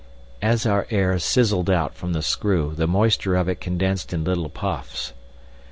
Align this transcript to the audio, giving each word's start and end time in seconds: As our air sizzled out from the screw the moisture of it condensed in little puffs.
As 0.41 0.65
our 0.65 0.87
air 0.89 1.19
sizzled 1.19 1.69
out 1.69 1.93
from 1.93 2.13
the 2.13 2.23
screw 2.23 2.73
the 2.75 2.87
moisture 2.87 3.35
of 3.35 3.47
it 3.47 3.61
condensed 3.61 4.11
in 4.11 4.23
little 4.23 4.49
puffs. 4.49 5.13